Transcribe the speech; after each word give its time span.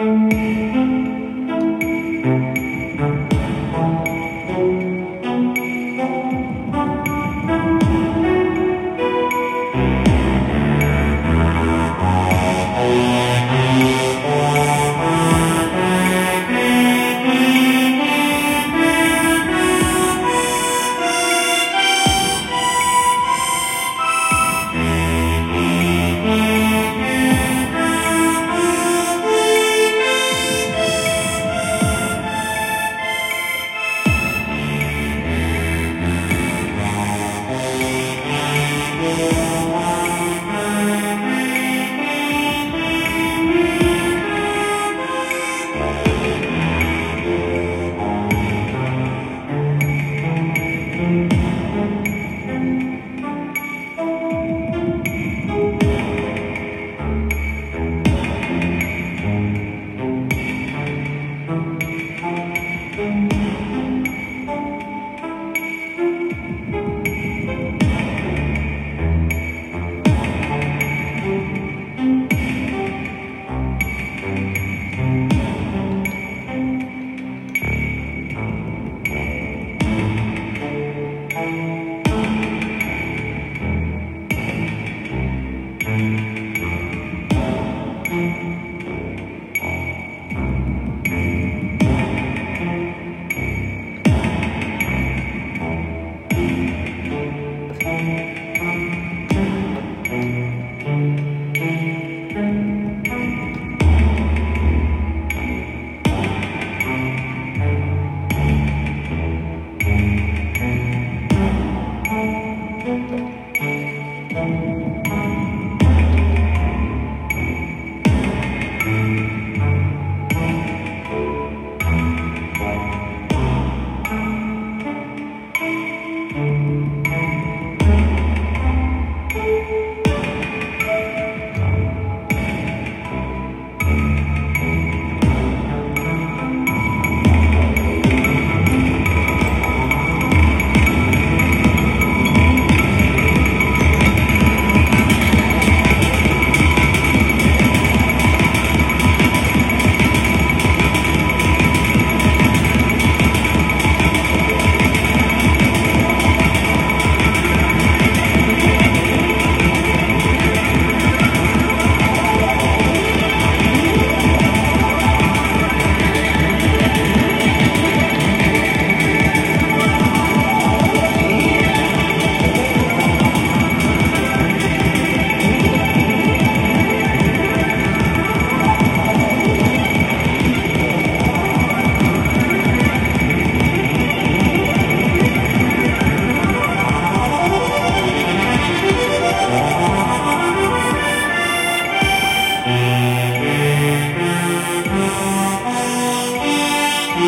Música 0.00 0.89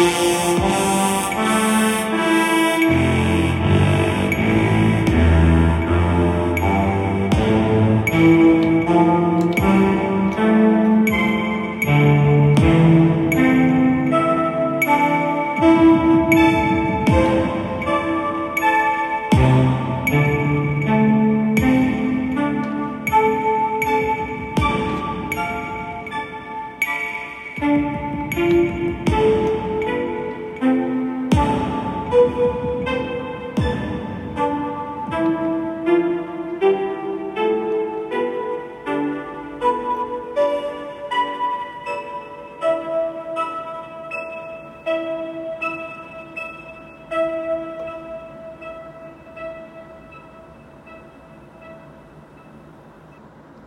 Música 0.02 0.71